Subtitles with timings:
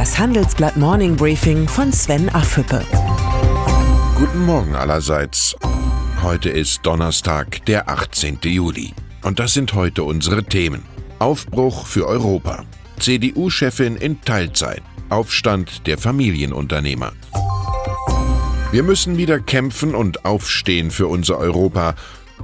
[0.00, 2.82] Das Handelsblatt Morning Briefing von Sven Affüppe.
[4.16, 5.54] Guten Morgen allerseits.
[6.22, 8.38] Heute ist Donnerstag, der 18.
[8.44, 8.94] Juli.
[9.22, 10.84] Und das sind heute unsere Themen.
[11.18, 12.64] Aufbruch für Europa.
[12.98, 14.80] CDU-Chefin in Teilzeit.
[15.10, 17.12] Aufstand der Familienunternehmer.
[18.72, 21.94] Wir müssen wieder kämpfen und aufstehen für unser Europa.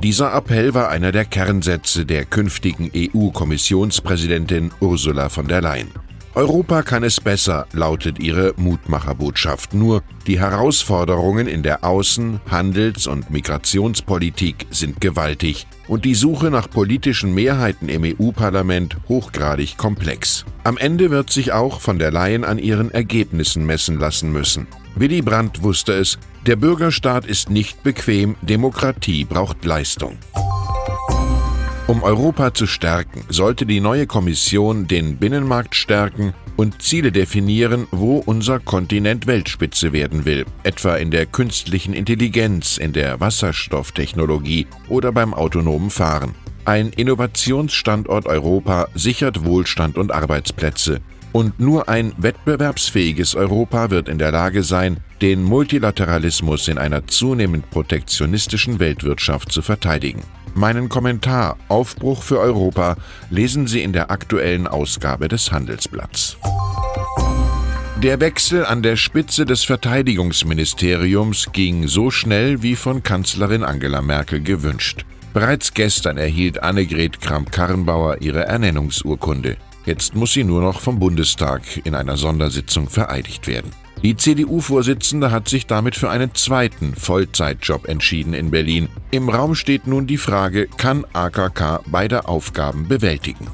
[0.02, 6.05] Dieser Appell war einer der Kernsätze der künftigen EU-Kommissionspräsidentin Ursula von der Leyen.
[6.36, 9.72] Europa kann es besser, lautet ihre Mutmacherbotschaft.
[9.72, 16.68] Nur die Herausforderungen in der Außen-, Handels- und Migrationspolitik sind gewaltig und die Suche nach
[16.68, 20.44] politischen Mehrheiten im EU-Parlament hochgradig komplex.
[20.62, 24.66] Am Ende wird sich auch von der Leyen an ihren Ergebnissen messen lassen müssen.
[24.94, 30.18] Willy Brandt wusste es, der Bürgerstaat ist nicht bequem, Demokratie braucht Leistung.
[31.88, 38.16] Um Europa zu stärken, sollte die neue Kommission den Binnenmarkt stärken und Ziele definieren, wo
[38.16, 45.32] unser Kontinent Weltspitze werden will, etwa in der künstlichen Intelligenz, in der Wasserstofftechnologie oder beim
[45.32, 46.34] autonomen Fahren.
[46.64, 51.00] Ein Innovationsstandort Europa sichert Wohlstand und Arbeitsplätze.
[51.30, 57.70] Und nur ein wettbewerbsfähiges Europa wird in der Lage sein, den Multilateralismus in einer zunehmend
[57.70, 60.22] protektionistischen Weltwirtschaft zu verteidigen.
[60.56, 62.96] Meinen Kommentar Aufbruch für Europa
[63.28, 66.38] lesen Sie in der aktuellen Ausgabe des Handelsblatts.
[68.02, 74.40] Der Wechsel an der Spitze des Verteidigungsministeriums ging so schnell wie von Kanzlerin Angela Merkel
[74.40, 75.04] gewünscht.
[75.34, 79.58] Bereits gestern erhielt Annegret Kramp-Karrenbauer ihre Ernennungsurkunde.
[79.84, 83.72] Jetzt muss sie nur noch vom Bundestag in einer Sondersitzung vereidigt werden.
[84.02, 88.88] Die CDU-Vorsitzende hat sich damit für einen zweiten Vollzeitjob entschieden in Berlin.
[89.10, 93.46] Im Raum steht nun die Frage, kann AKK beide Aufgaben bewältigen?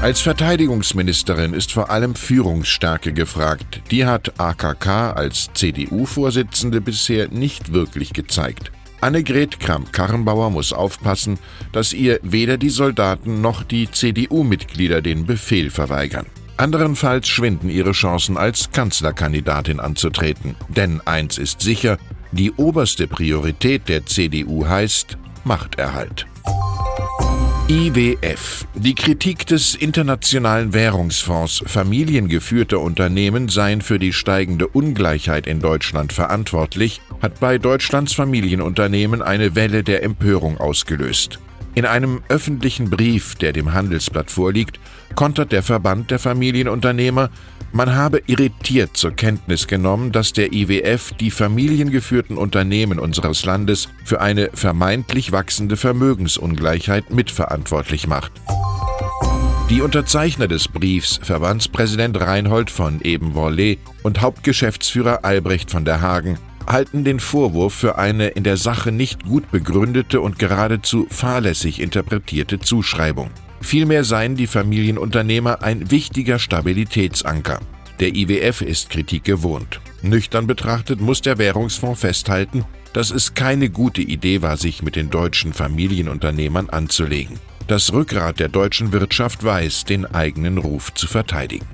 [0.00, 3.82] Als Verteidigungsministerin ist vor allem Führungsstärke gefragt.
[3.90, 8.72] Die hat AKK als CDU-Vorsitzende bisher nicht wirklich gezeigt.
[9.02, 11.38] Annegret Kramp-Karrenbauer muss aufpassen,
[11.72, 16.26] dass ihr weder die Soldaten noch die CDU-Mitglieder den Befehl verweigern.
[16.60, 20.56] Anderenfalls schwinden ihre Chancen als Kanzlerkandidatin anzutreten.
[20.68, 21.96] Denn eins ist sicher,
[22.32, 26.26] die oberste Priorität der CDU heißt Machterhalt.
[27.66, 28.66] IWF.
[28.74, 37.00] Die Kritik des Internationalen Währungsfonds, familiengeführte Unternehmen seien für die steigende Ungleichheit in Deutschland verantwortlich,
[37.22, 41.38] hat bei Deutschlands Familienunternehmen eine Welle der Empörung ausgelöst.
[41.74, 44.80] In einem öffentlichen Brief, der dem Handelsblatt vorliegt,
[45.14, 47.30] kontert der Verband der Familienunternehmer,
[47.72, 54.20] man habe irritiert zur Kenntnis genommen, dass der IWF die familiengeführten Unternehmen unseres Landes für
[54.20, 58.32] eine vermeintlich wachsende Vermögensungleichheit mitverantwortlich macht.
[59.70, 66.40] Die Unterzeichner des Briefs, Verbandspräsident Reinhold von Ebenvorlee und Hauptgeschäftsführer Albrecht von der Hagen,
[66.72, 72.60] halten den Vorwurf für eine in der Sache nicht gut begründete und geradezu fahrlässig interpretierte
[72.60, 73.30] Zuschreibung.
[73.60, 77.60] Vielmehr seien die Familienunternehmer ein wichtiger Stabilitätsanker.
[78.00, 79.80] Der IWF ist Kritik gewohnt.
[80.02, 85.10] Nüchtern betrachtet muss der Währungsfonds festhalten, dass es keine gute Idee war, sich mit den
[85.10, 87.38] deutschen Familienunternehmern anzulegen.
[87.66, 91.66] Das Rückgrat der deutschen Wirtschaft weiß, den eigenen Ruf zu verteidigen.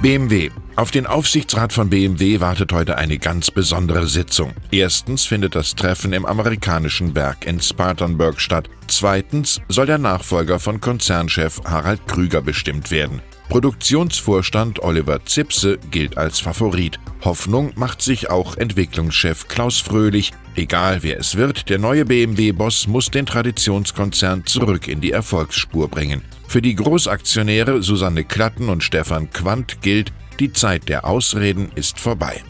[0.00, 0.50] BMW.
[0.76, 4.52] Auf den Aufsichtsrat von BMW wartet heute eine ganz besondere Sitzung.
[4.70, 8.68] Erstens findet das Treffen im amerikanischen Werk in Spartanburg statt.
[8.86, 13.22] Zweitens soll der Nachfolger von Konzernchef Harald Krüger bestimmt werden.
[13.48, 17.00] Produktionsvorstand Oliver Zipse gilt als Favorit.
[17.24, 20.32] Hoffnung macht sich auch Entwicklungschef Klaus Fröhlich.
[20.56, 26.20] Egal wer es wird, der neue BMW-Boss muss den Traditionskonzern zurück in die Erfolgsspur bringen.
[26.48, 32.42] Für die Großaktionäre Susanne Klatten und Stefan Quandt gilt, die Zeit der Ausreden ist vorbei.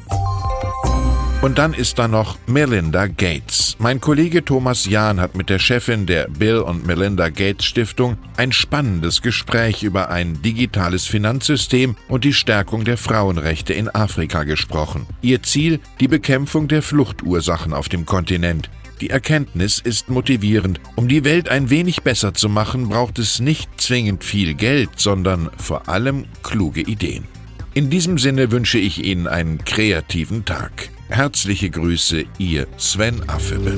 [1.42, 3.76] Und dann ist da noch Melinda Gates.
[3.78, 8.50] Mein Kollege Thomas Jahn hat mit der Chefin der Bill und Melinda Gates Stiftung ein
[8.52, 15.06] spannendes Gespräch über ein digitales Finanzsystem und die Stärkung der Frauenrechte in Afrika gesprochen.
[15.20, 18.70] Ihr Ziel die Bekämpfung der Fluchtursachen auf dem Kontinent.
[19.02, 20.80] Die Erkenntnis ist motivierend.
[20.96, 25.50] Um die Welt ein wenig besser zu machen, braucht es nicht zwingend viel Geld, sondern
[25.58, 27.35] vor allem kluge Ideen.
[27.76, 30.88] In diesem Sinne wünsche ich Ihnen einen kreativen Tag.
[31.10, 33.76] Herzliche Grüße, Ihr Sven Affebe.